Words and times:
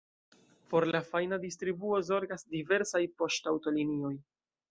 Por 0.69 0.87
la 0.93 1.01
fajna 1.09 1.37
distribuo 1.43 1.99
zorgas 2.09 2.47
diversaj 2.55 3.05
poŝtaŭtolinioj. 3.21 4.13